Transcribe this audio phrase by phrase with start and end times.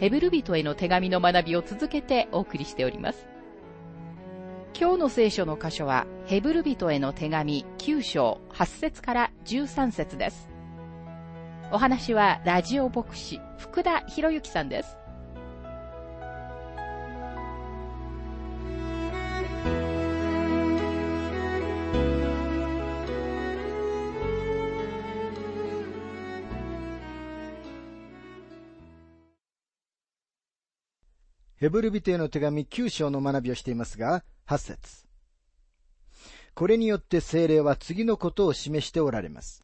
[0.00, 3.28] ヘブル人への手紙の学びを続けてお送りしております。
[4.74, 10.48] 今日の聖書の箇所は、ヘブル人への手紙9章8節から13節です。
[11.70, 14.96] お話は、ラジオ牧師、福田博之さんです。
[31.70, 35.06] ヘブル人への手紙9章の学びをしていますが、8節
[36.52, 39.62] これによって精霊は次のことを示しておられます。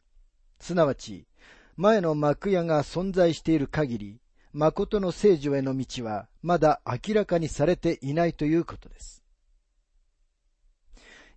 [0.57, 1.27] すなわち、
[1.75, 4.21] 前の幕屋が存在している限り、
[4.53, 9.21] 誠の聖女への道はまだ明らかにされていないということです。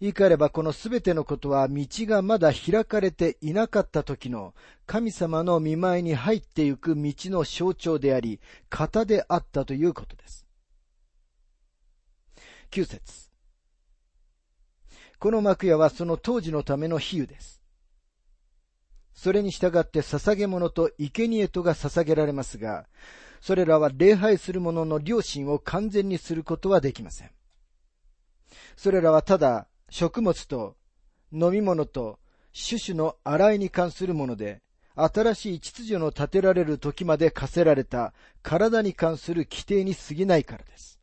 [0.01, 4.55] 言い換えればこのすべてのことは道がまだ開かれていなかった時の
[4.87, 8.39] 神様の見舞いに入っていく道の象徴であり、
[8.71, 10.47] 型であったということです。
[12.71, 13.31] 9節
[15.19, 17.61] この幕屋はその当時のための比喩です。
[19.13, 22.87] それに従って捧げ物と生贄とが捧げられますが、
[23.41, 27.31] それらは礼拝する者の良心を完全にすることはできません。
[28.77, 30.77] それらはただ食物と
[31.33, 32.21] 飲み物と
[32.55, 34.63] 種々の洗いに関するもので、
[34.95, 41.00] 新しい秩序の立てられる時まで課せられた体に関する規定に過ぎないからです。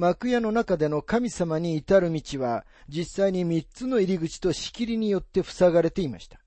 [0.00, 6.40] 幕屋の中での神様に至る道は、実際に三つの入り口と仕切りによって塞がれていました。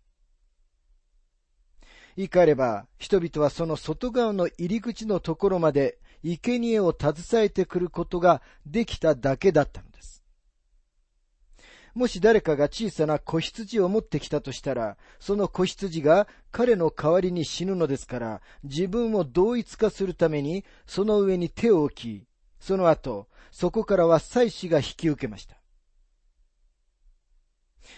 [2.17, 10.23] 言い換えれば、人々はその外側の入り口のところまで、生贄を携えてくることができただけだったのです。
[11.93, 22.27] もし誰かが小さな子羊を持ってきたとしたら、その子羊が彼の代わりに死ぬのですから、自分を同一化するために、その上に手を置き、
[22.59, 25.61] その後、そこからは祭司が引き受けました。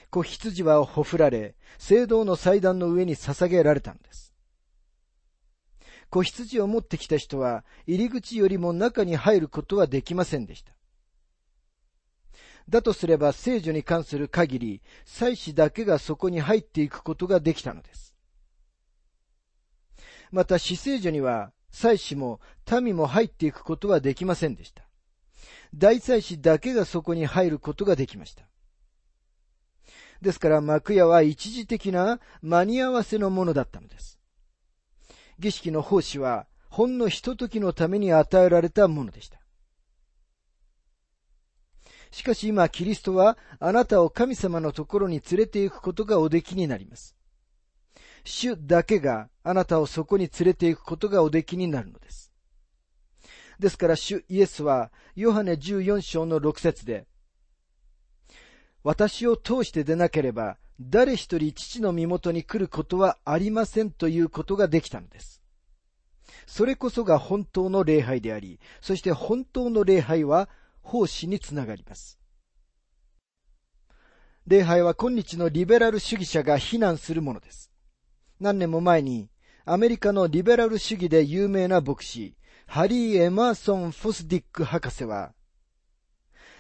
[0.10, 4.34] 子羊はほふられ、聖堂の祭壇の上に捧げられたのです。
[6.10, 10.74] 子羊を持ってきた人は、入り口よりも中に入ることはできませんでした。
[12.68, 18.14] だとすれば聖女に関する限り、祭司だけがそこに入っていくことができたのです。
[20.32, 22.42] また、死聖女には、祭司も
[22.82, 24.85] 民も入っていくことはできませんでした。
[25.76, 28.44] 大祭司だけがそこに入ることができました。
[30.22, 34.20] ですから幕屋は一時的な間に合わせのものだったのです。
[35.38, 39.40] 儀式の奉仕はほんのひと時のために与えられたものでした。
[42.12, 47.16] しかし今キリストはあなたを神様のところに連れて行くことがおできになります。
[48.24, 52.25] 主だけがあなたをそこに連れて行くことがおできになるのです。
[53.60, 57.06] ですから主イエスはヨハネ14章の6節で、
[58.84, 65.42] 私を通してでなければ誰一人父の身元に来ることはありませんということができたのです。
[66.46, 70.50] それこそが本当の礼拝であり、そして本当の礼拝は
[70.82, 72.20] 奉仕につながります。
[74.48, 77.72] 礼拝は今日のリベラル主義者が非難するものです。
[78.40, 79.30] 何年も前に、
[79.64, 82.36] アメリカのリベラル主義で有名な牧師、
[82.68, 85.34] ハリー・エマーソン・フォスディック博士は、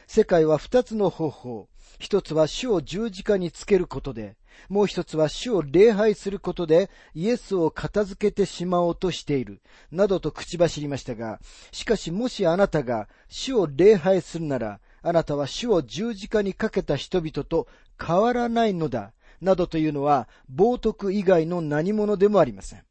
[0.07, 1.69] 世界は二つの方法、
[2.00, 4.38] 一つは主を十字架につけることで、
[4.69, 9.62] もう一つは主を礼拝することでイエスを片付けてしまおうとしている、
[9.92, 11.40] などと口走りましたが、
[11.72, 17.68] しかしもしあなたが主を礼拝するなら、あなたは主を十字架にかけた人々と
[18.01, 22.84] 変わらないのだ、などというのは冒涜以外の何者でもありません。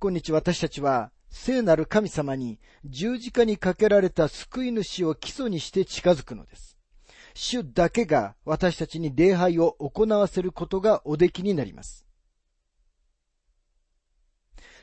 [0.00, 6.76] 今日私たちは聖なる神様に十字架にかけられた救い主を基礎にして近づくのです。
[7.34, 12.06] 主だけが私たちに礼拝を行わせることがおできになります。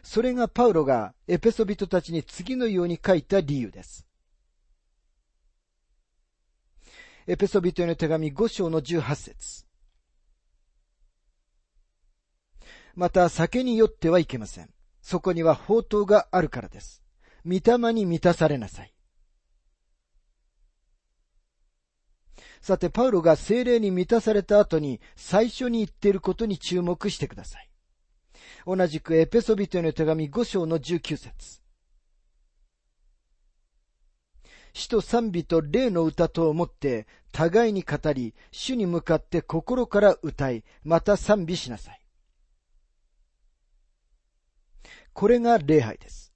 [0.03, 4.05] それがパウロがエペソビトたちに次のように書いた理由です。
[7.25, 9.65] エペソビトへの手紙5章の18節
[12.95, 14.69] また酒に酔ってはいけません。
[15.03, 17.03] そこには宝刀があるからです。
[17.45, 18.93] 御霊に満たされなさい。
[22.61, 27.69] さて、パウロが精霊に満たされた後に最初に言っていることに注目してください。
[28.65, 31.61] 同じくエペソビトへの手紙5章の19節
[34.71, 42.02] 死と賛美と霊の歌と思って、互いに語り、主に向かって心から歌い、また賛美しなさい。
[45.13, 46.33] これが礼拝です。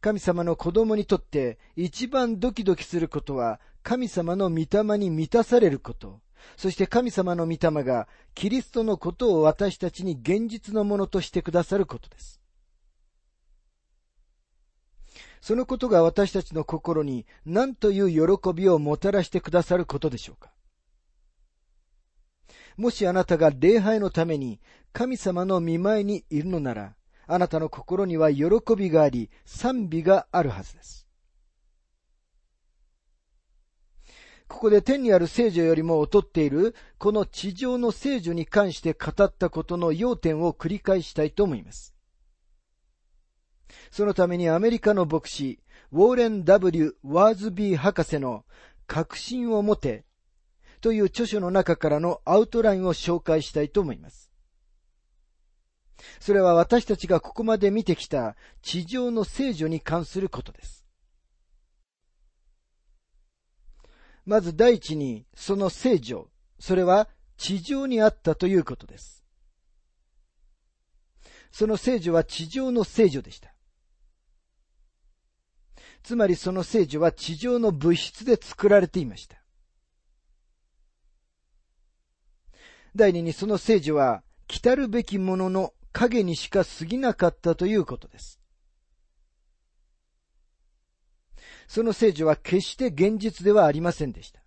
[0.00, 6.20] 神様の子供にとって一番ドキドキすることは、神様の御霊に満たされること、
[6.56, 12.40] そして神様の御霊がキリストのことを私たちに現実のものとしてくださることです。
[15.40, 20.52] そのことが私たちの心に何という喜びをもたらしてくださることでしょうか。
[22.76, 24.60] もしあなたが礼拝のために
[24.92, 28.46] 神様の見舞いにいるのなら、あなたの心には喜
[28.76, 31.06] びがあり、賛美があるはずです。
[34.48, 41.94] ここで天にある聖女よりも劣っている、この地上の聖女に関して語ったことの要点を繰り返したいと思います。
[43.90, 48.44] そのためにアメリカの牧師、ウォーレン・ W・ ワーズビー博士の
[48.86, 50.04] 確信を持て
[50.80, 54.25] という著書の中からのアウトラインを紹介したいと思います。
[56.20, 60.84] それは私たちがここまで見てきた地上の聖女に関することです。
[64.24, 66.28] まず第一に、その聖女、
[66.58, 69.24] それは地上にあったということです。
[71.52, 73.54] その聖女は地上の聖女でした。
[76.02, 79.42] つまりその聖女は地上の物質で作られていました。
[82.94, 88.38] 第二にその聖女は来たるべきものの影にしか過ぎなかったということです。
[91.68, 94.42] その聖女は決して現実ではありませんでした。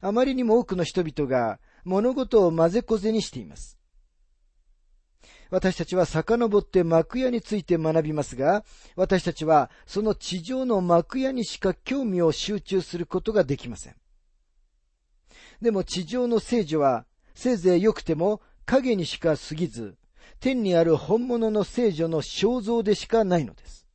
[0.00, 3.76] あまりにも多くの人々が物事を混ぜこぜにしています。
[5.50, 8.64] 私たちは遡って幕屋について学びますが、
[8.94, 13.96] 私たちはその地上の幕屋にしか興味を集中することができません。
[15.60, 19.96] でも地上の聖女は、せいぜい良くても影にしか過ぎず、
[20.38, 23.86] 天にある本物の聖女の肖像でしかないのです。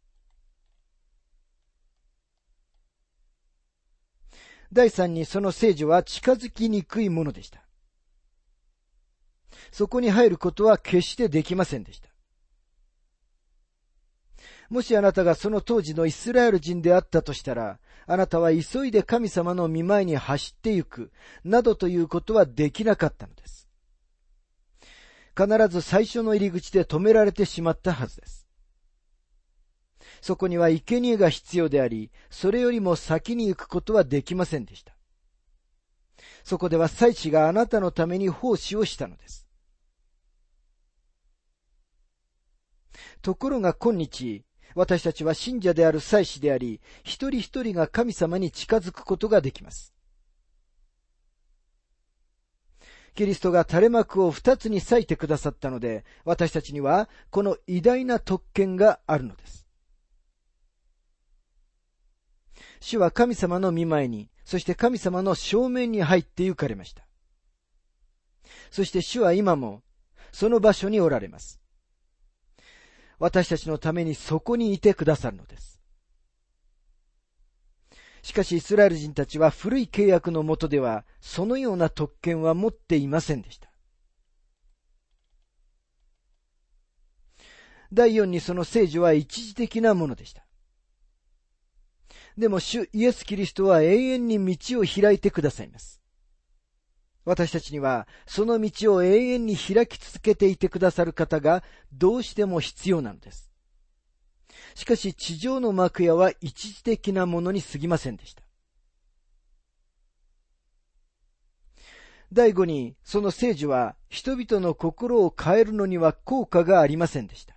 [4.72, 7.64] 第三にその聖女は近づきにくいものでした。
[9.72, 12.10] そこに入ることは決してできませんでした。
[14.70, 21.12] もしあなたがその当時のイスラエル人であったとしたら、あなたは急いで神様の見舞いに走ってゆく、
[21.44, 23.65] などということはできなかったのです。
[25.38, 28.48] 必ず最初の入り口で止められてしまったはずです。
[30.22, 34.96] そこには生贄が必要であり、それよりも先に行くことはできませんでした。
[36.44, 39.46] そこでは祭司があなたのために奉仕をしたのです。
[43.22, 44.44] ところが今日、
[44.76, 49.95] 私たちは信者である祭司であり、一人一人が神様に近づくことができます。
[53.16, 59.66] キリストが垂れ幕を二つに裂いてくださったので、私たちにはこの偉大な特権があるのです。
[62.82, 67.08] 主は神様の見前に、そして神様の正面に入って行かれました。
[68.70, 69.82] そして主は今も、
[70.32, 71.62] その場所におられます。
[73.18, 75.75] 私たちのためにそこにいてくださるのです。
[78.26, 83.70] しかしイスラエル人たちは古い契約のもとではそのような特権は持っていませんでした。
[87.94, 90.44] 第四にその聖女は一時的なものでした。
[92.36, 96.02] でも主イエス・キリストは永遠に道を開いてくださいます。
[97.26, 101.64] 私たちにはその道を永遠に開き続けていてくださる方が
[101.94, 103.55] どうしても必要なのです。
[104.74, 108.44] しかし地上の幕屋は一時的なものに過ぎませんでした。
[112.34, 117.56] 第五に、その聖女は人々の心を変えるのには効果がありませんでした。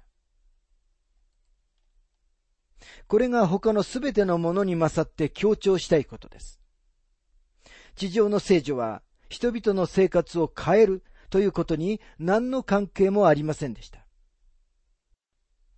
[3.08, 6.60] これが他のすべてのものに勝って強調したいことです。
[7.96, 14.07] 地上の聖女は人々の生活を変えるということに何の関係もありませんでした。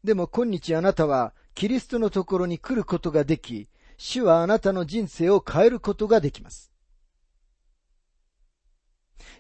[0.03, 6.73] でも今日あなたはキリストのところに来ることができ、主はあなたの人生を変えることができます。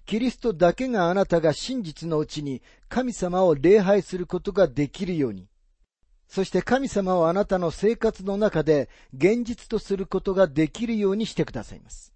[0.04, 5.48] キリストだけがあなたが真実のうちに神様を礼拝することができるように、
[6.28, 12.12] そして神様をあなたの生活の中で現実とすることができるようにしてくださいます。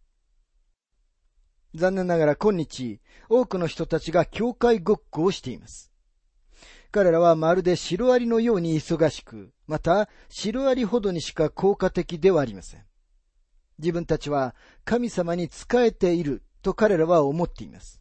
[1.74, 5.93] 残念ながら今日、多くの人たちが教会ごっこをしています。
[6.94, 12.84] 彼らはまるでシロアリのように忙しく、またシロアリほどにしか効果的ではありません。
[13.80, 18.00] 自分たちは神様に仕えていると彼らは思っています。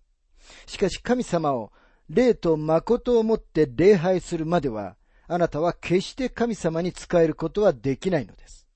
[0.67, 1.71] しかし神様を
[2.07, 4.95] 霊と誠をもって礼拝するまでは、
[5.25, 8.67] あなたは決して神様に仕えることはできないのです。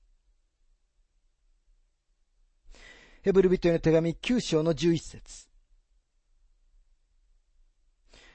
[3.22, 5.47] ヘブル人への手紙9章の11節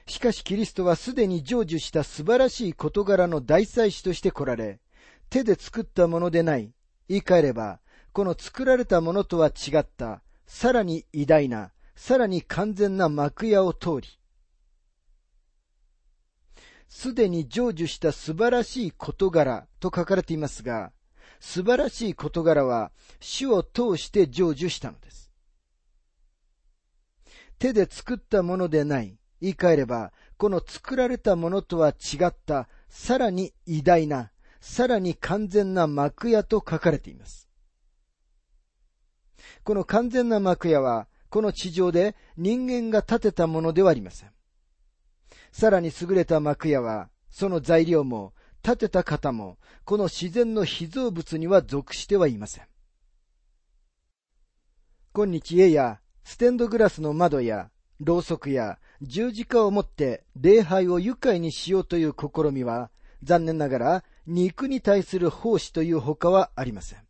[0.06, 4.80] しかしキリストはすでに成就した素晴らしい事柄の大祭司として来られ、
[5.30, 6.72] 手で作ったものでない。
[7.08, 7.80] 言い換えれば、
[8.12, 14.08] この作られたものとは違った、さらに偉大な、さらに完全な幕屋を通り、
[16.88, 20.92] すでに成就した素晴らしい事柄と書かれていますが、
[21.40, 25.32] 素晴らしい事柄は主を通して成就したのです。
[27.58, 29.18] 手で作ったものでない。
[29.44, 37.50] 言い換えれば、この作られたものとは違った、さらに偉大な、さらに完全な幕屋と書かれています。
[39.62, 44.30] この完全な幕屋は、この地上で人間が建てたものではありません。
[45.52, 48.32] さらに優れた幕屋は、その材料も、
[48.62, 52.64] 建てた方も、この自然の被造物には属してはいません。
[55.12, 57.70] 今日家や、ステンドグラスの窓や、
[58.00, 62.90] ろうそくや十字架を持って礼拝を愉快にしようという試みは、
[63.22, 67.00] 残念ながら肉に対する奉仕という他はありません。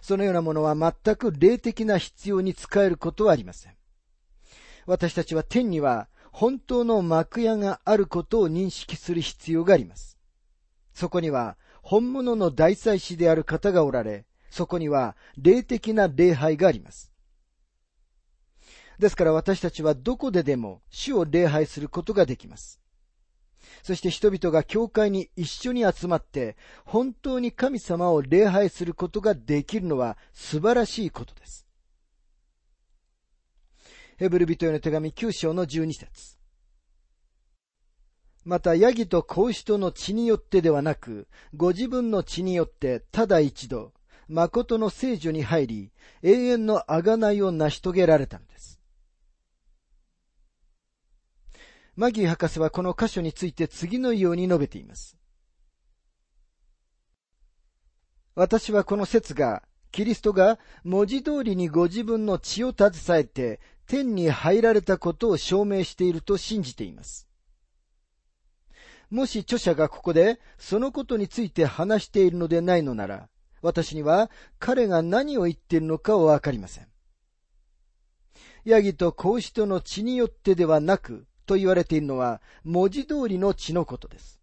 [0.00, 3.74] そのようなものは全く霊的な必要に使えることはありません。
[4.86, 10.18] 私たちは天には本当の幕屋があることを認識する必要があります。
[10.94, 17.07] そこには本物の大祭司である方がおられ、そこには霊的な礼拝があります。
[18.98, 22.80] ですから私たちはどこででも主を礼拝することができます。
[23.82, 31.66] そして人々が教会に一緒に集まって本当に神様を礼拝することができるのは素晴らしいことです。
[34.16, 36.38] ヘブル人への手紙9章の12節
[38.44, 43.92] また、ヤギと子牛との血によってではなく、ご自分の血によって、ただ一度、
[44.26, 48.77] 誠の聖女に入り、永遠の贖いを成し遂げられたのです。
[51.98, 55.16] マギー博士はこの箇所について次のように述べています。
[58.36, 67.26] 私はこの説が、キリストが文字通りにご自分の血を携えて天に入られたことを証明していると信じています。
[69.10, 73.28] もし著者がここでそのことについて話しているのでないのなら、
[73.60, 76.86] 私には彼が何を言っているのかはわかりません。
[78.64, 84.38] ヤギと子牛との血によってではなくと言われているのは文字通りの血のことです。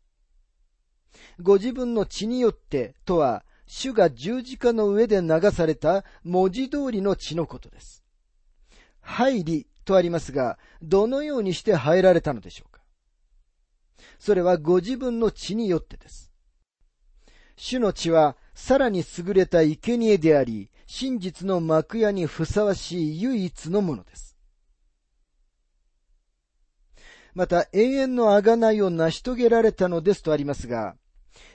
[1.40, 8.04] ご自分の血によってとは主が十字架の上で流された文字通りの血のことです。
[9.02, 12.82] 入りとありますが、どのようにして入られたのでしょうか
[14.18, 16.32] それはご自分の血によってです。
[17.56, 24.35] 主の血はさらに優れた生贄であり、真実の幕屋にふさわしい唯一のものです。
[27.36, 30.96] また永遠の贖いを成し遂げられたのですとありますが、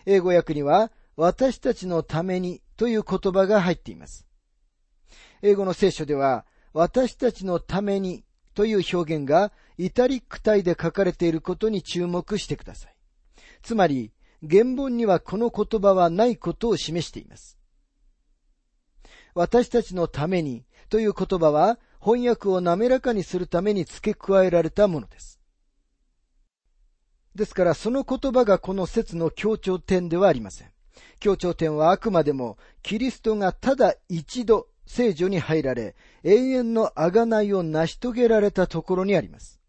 [0.05, 4.27] 英語訳には私たちのためにという言葉が入っています。
[5.43, 6.45] 英語の聖書では
[6.75, 12.95] 私たちのためにという表現がイタリック体で書かれていることに注目してください。
[13.63, 14.13] つまり、
[14.49, 17.59] 原文にはこの言葉はないことを示しています。
[19.35, 25.40] 私たちのためにという言葉は翻訳を滑らかにするために付け加えられたものです。
[27.35, 30.71] ですからその言葉がこの説の強調点ではありません。
[31.21, 35.95] 強調点はあくまでもキリストがただ一度聖女に入られ、
[36.25, 39.61] 永遠の贖いを成し遂げられたところにあります。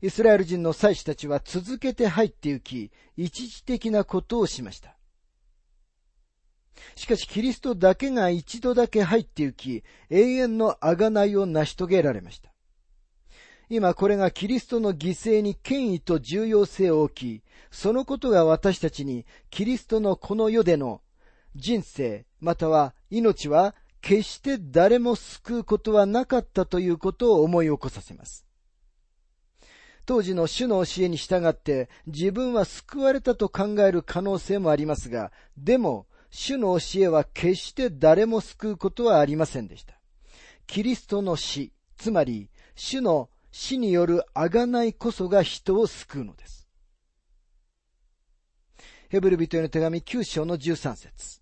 [0.00, 4.96] イスラエル人の祭司たちは続けて入って行き、一時的なことをしました。
[6.96, 12.53] しかしキリストだけが一度だけ入って行き、永遠の贖いを成し遂げられました。
[13.74, 21.00] 今これがキリストの犠牲に権威と重要性を置き、そのことが私たちにキリストのこの世での
[21.56, 28.46] 人生、または命は決して誰も救うことはなかったということを思い起こさせます。
[30.06, 39.98] 当時の主の教えに従って自分は救われたと考える可能性もありますが、でも、主の教えは決して誰も救うことはありませんでした。
[40.68, 46.68] キリストの死、つまり、主の死による贖いこそが人を救うのです。
[49.08, 51.40] ヘブル人への手紙9章の13節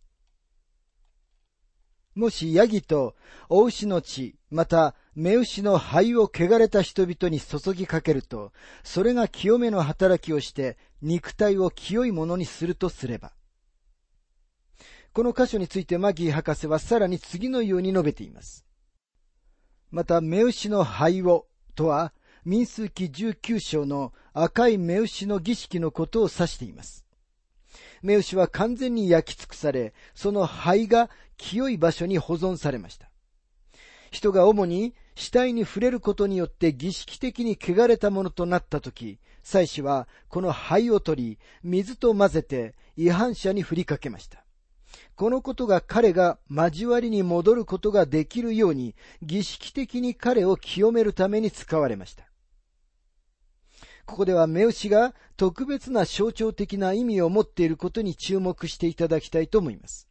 [2.14, 3.16] もしヤギと
[3.48, 8.52] お牛の血、また目牛の灰を汚れた人々に注ぎかけると、
[8.84, 13.32] それが清めの働きをして肉体を清いものにするとすれば。
[15.14, 18.66] この箇所についてマギー博士はさらに次のように述べています。
[19.90, 22.12] また、目牛の灰をとは、
[22.44, 27.04] 民数記19章の赤い目牛の儀式のことを指しています。
[28.02, 33.10] 目牛は完全に焼き尽くされ、その灰が清い場所に保存されました。
[34.10, 44.41] 人が主に死体に触れることによって儀式的に汚れたものとなったとき、祭司はこの灰を取り、水と混ぜて違反者に振りかけました。
[45.14, 52.24] このことが彼が交わりに戻ることができるように、儀式的に彼を清めるために使われました。
[54.04, 60.08] ここでは目牛が特別な象徴的な意味を持っていることに注目していただきたいと思います。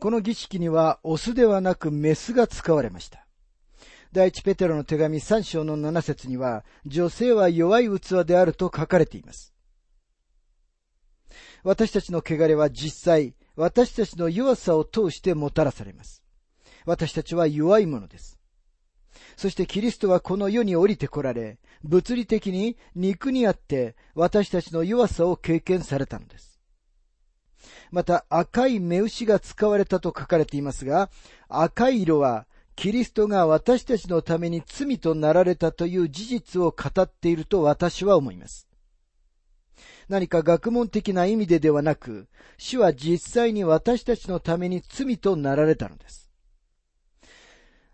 [0.00, 3.26] この儀式にはオスではなくメスが使われました。
[4.12, 9.52] 第一ペテロの手紙3章の7節には、女性は弱い器であると書かれています。
[11.64, 16.22] 私たちの汚れは実際、私たちの弱さを通してもたらされます。
[16.84, 18.38] 私たちは弱いものです。
[19.36, 26.60] そしてキリストはこの世に降りてこられ、物理的に肉にあって私たちの弱さを経験されたのです。
[27.90, 31.10] また赤い目牛が使われたと書かれていますが、
[31.48, 38.67] 赤い色はキリストが私たちのために罪となられたという事実を語っていると私は思います。
[40.08, 46.30] 何か学問的な意味でではなく、主は実際に私たちのために罪となられたのです。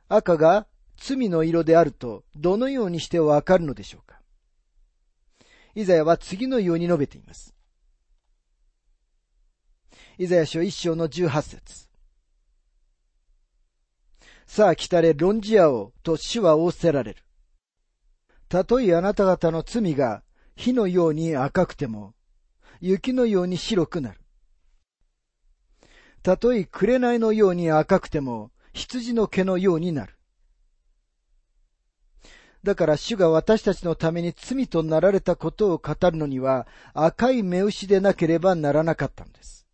[0.08, 4.20] 赤が罪の色であるとどのようにしてわかるのでしょうか
[5.74, 7.54] イザヤは次のように述べています。
[10.18, 11.88] イザヤ書一章の十八節
[14.46, 17.22] さあ来たれ論じ合おうと主は仰せられる。
[18.48, 20.22] たとえあなた方の罪が
[20.56, 22.14] 火のように赤くても、
[22.80, 24.20] 雪のように白くなる。
[26.22, 30.14] たとえ紅のように赤くても、羊の毛のようになる。
[32.64, 39.66] だから主が私たちのために罪となられたことを語るのには赤い目牛でなければならなかったのです。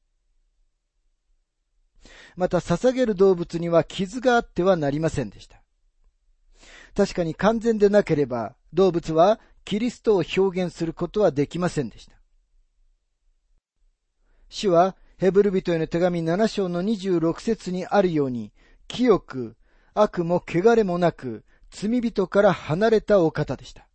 [2.35, 5.62] また捧げる動物には傷があってはなりませんでした。
[6.97, 12.12] 確かに完全でなければ動物はキリストを表現することはできませんでした。
[14.49, 18.53] 主はヘブル人への手紙7章の26節にあるように、
[18.88, 19.57] 清く、
[19.94, 23.87] 悪も汚れもなく、罪人から離れたお方でした。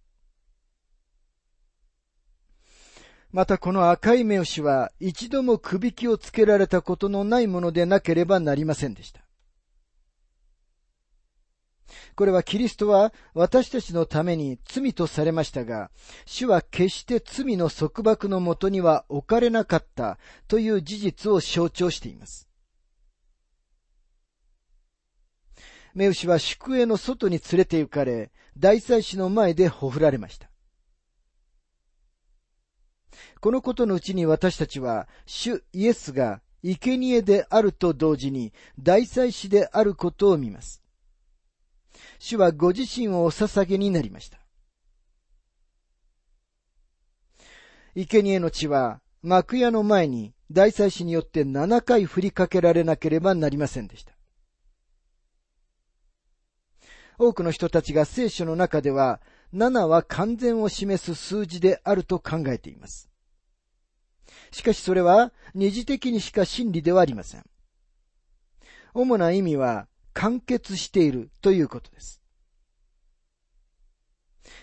[3.31, 9.24] またこの赤い目牛は一度も首輝をつけられたことのないものでなければなりませんでした。
[12.15, 15.91] これはキリストは私たちのために罪とされましたが、
[16.25, 20.17] 主は決して罪の束縛のもとには置かれなかった
[20.47, 22.47] という事実を象徴しています。
[25.93, 30.49] 目牛は宿営の外に連れて行かれ、大祭司の前でほふられました。
[33.39, 40.84] このことのうちに私たちは、主イエスが生贄であると同時に大祭司であることを見ます。
[42.19, 44.39] 主はご自身をお捧げになりました。
[47.95, 54.13] 生贄の血は幕屋の前に大祭司によって7回振りかけられなければなりませんでした。
[57.17, 59.21] 多くの人たちが聖書の中では
[59.53, 63.09] 7は完全を示す数字であると考えています。
[64.51, 67.45] しかしそれは二次的にしか真理ではありません。
[68.93, 72.21] 主な意味は完結しているということです。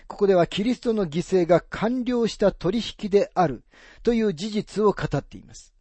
[0.07, 3.63] ここではキリストの犠牲が完了した取引である
[4.01, 5.73] という事実を語っています。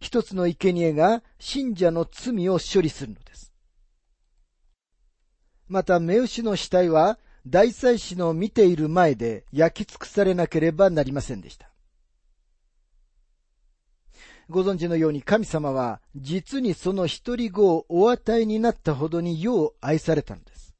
[0.00, 3.52] 一つの生贄が信者の罪を処理するのです。
[5.66, 11.73] また、目牛の死体は大祭司の見ている前で焼き尽くされなければなりませんでした。
[14.48, 20.74] ご存知のように神様は実にその一人子をお与えになったほどによう愛されたのです。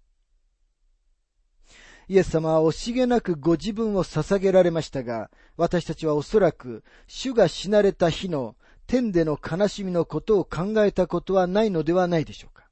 [2.08, 12.68] イエス様は惜しげなくご自分を捧げられましたが、私たちはおそらく、主が死なれた日の天での悲しみのことを考えたことはないのではないでしょうか。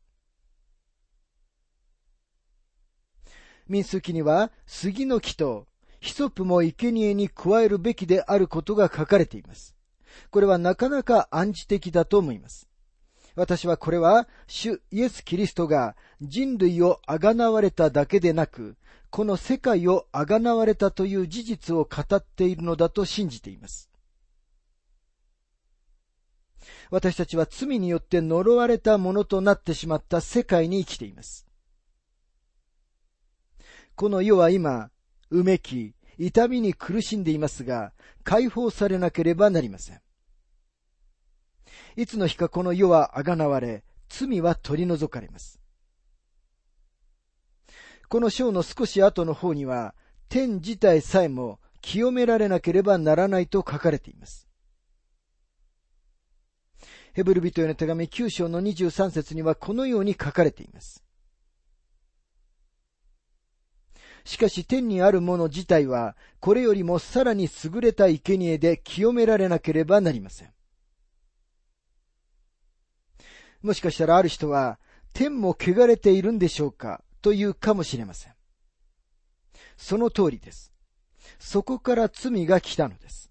[3.69, 5.67] 民数記には、杉の木と
[6.01, 9.75] ヒソプも生贄に加えるべきであることが書かれています。
[10.31, 12.69] これはなかなか暗示的だと思います。
[13.35, 18.77] 私はこれは、主イエス・キリストが人類をあがなわれただけでなく、
[19.11, 23.91] この世界をあがなわれたという事実を語っているのだと信じています。
[26.91, 31.47] 私たちは罪によって呪われたものとなってしまった世界に生きています。
[33.95, 34.91] この世は今、
[35.31, 40.01] うめき、痛みに苦しんでいますが、解放されなければなりません。
[41.97, 45.59] いつの日かこの世はあがなわれ、罪は取り除かれます。
[48.09, 49.97] この章の少し後の方には、
[50.29, 54.47] 天自体さえも清められなければならないと書かれています。
[57.15, 61.03] ヘブル人への手紙9章の23節にはこのように書かれています。
[64.25, 70.53] しかし天にあるもの自体は、これよりもさらに優れた生贄で清められなければなりません。
[73.63, 74.79] もしかしたらある人は、
[75.13, 78.35] 天も汚れているんでしょうかと言うかもしれません。
[79.77, 80.73] その通りです。
[81.39, 83.31] そこから罪が来たのです。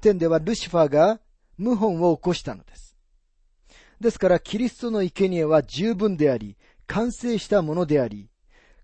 [0.00, 1.20] 天ではルシファーが
[1.58, 2.96] 謀反を起こしたのです。
[4.00, 6.56] ですからキリストの生贄は十分であり、
[6.86, 8.30] 完成したものであり、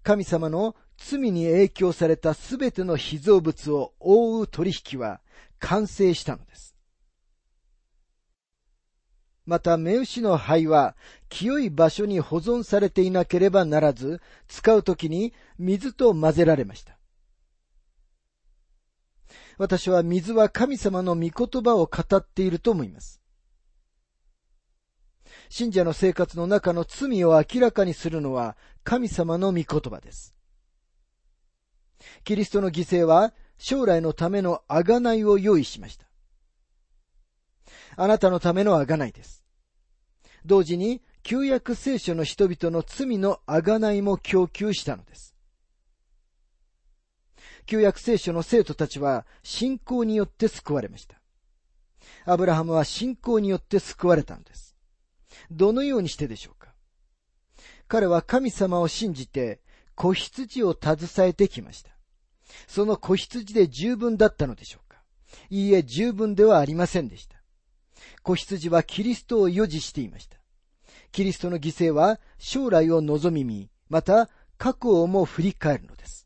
[0.02, 5.20] 神様の罪に影響されたすべての被造物を覆う取引は
[5.58, 6.76] 完成したのです。
[9.44, 10.94] また、目牛の灰は、
[11.28, 16.96] 清い場所に保存されていなければならず、使うときに水と混ぜられました。
[19.58, 23.20] 私は水は神様の御言葉を語っていると思います。
[25.48, 30.34] 信者の生活の中の罪を明らかにするのは神様の御言葉です。
[32.24, 36.06] キリストの犠牲は将来のための贖いを用意しました。
[37.96, 39.44] あなたのための贖いです。
[40.44, 45.36] 同時に、旧約聖書の人々の罪の贖いも供給したのです。
[47.66, 51.20] 旧約聖書の生徒たちは信仰によって救われました。
[52.24, 54.76] アブラハムは信仰によって救われたのです。
[55.50, 56.61] どのようにしてでしょうか
[57.92, 59.60] 彼は神様を信じて
[59.94, 61.90] 子羊を携えてきました。
[62.66, 65.02] その子羊で十分だったのでしょうか
[65.50, 67.36] いいえ、十分ではありませんでした。
[68.22, 70.38] 子羊はキリストを予示していました。
[71.10, 76.21] キリストの犠牲は将来を望み見、また過去をも振り返るのです。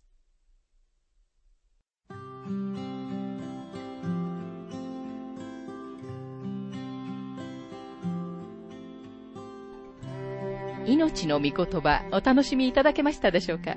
[10.86, 13.76] 命の御言葉お楽しみいただけましたでしょうか？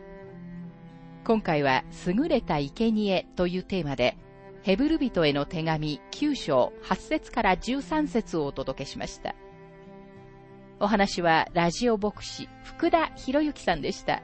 [1.25, 4.15] 今回は優れた生贄というテーマで
[4.61, 9.33] ヘブル人への手紙9章8節から13節をお届けしました。
[10.79, 14.21] お話はラジオ牧師福田博之さんでした。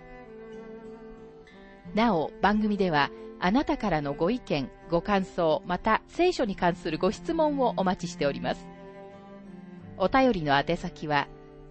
[1.96, 8.68] なお、番組ではあなたからのご意見、ご感想、また聖書に関するご質問をお待ちしております。
[9.98, 11.28] お便りの宛先は、